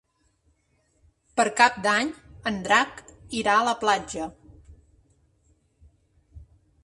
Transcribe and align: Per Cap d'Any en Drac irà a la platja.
Per 1.39 1.45
Cap 1.59 1.75
d'Any 1.83 2.09
en 2.51 2.57
Drac 2.69 3.03
irà 3.41 3.57
a 3.59 3.67
la 3.67 3.75
platja. 3.83 4.29